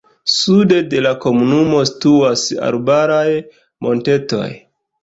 Sude 0.35 0.79
de 0.93 1.01
la 1.07 1.11
komunumo 1.25 1.83
situas 1.91 2.47
arbaraj 2.71 3.29
montetoj. 3.89 4.47